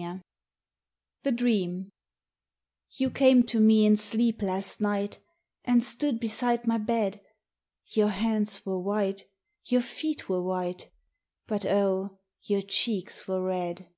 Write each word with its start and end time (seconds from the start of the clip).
86 0.00 0.24
THE 1.24 1.32
DREAM 1.32 1.92
You 2.92 3.10
came 3.10 3.42
to 3.42 3.60
me 3.60 3.84
in 3.84 3.98
sleep 3.98 4.40
last 4.40 4.80
night, 4.80 5.18
And 5.62 5.84
stood 5.84 6.18
beside 6.18 6.66
my 6.66 6.78
bed. 6.78 7.20
Your 7.90 8.08
hands 8.08 8.64
were 8.64 8.78
white, 8.80 9.26
your 9.66 9.82
feet 9.82 10.26
were 10.26 10.42
white, 10.42 10.88
But, 11.46 11.66
oh, 11.66 12.18
your 12.42 12.62
cheeks 12.62 13.28
were 13.28 13.42
red 13.42 13.90